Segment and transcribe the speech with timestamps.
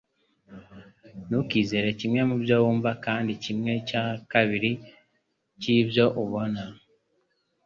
[1.27, 4.71] Ntukizere kimwe mubyo wumva kandi kimwe cya kabiri
[5.61, 6.61] cyibyo ubona